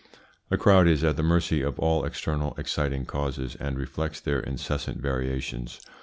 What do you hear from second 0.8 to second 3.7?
is at the mercy of all external exciting causes,